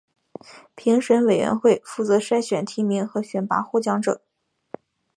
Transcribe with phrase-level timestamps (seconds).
[0.73, 4.23] 评审委员会负责筛选提名和选拔获奖者。